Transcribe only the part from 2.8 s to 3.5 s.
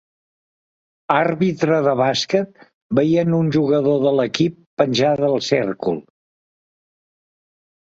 veient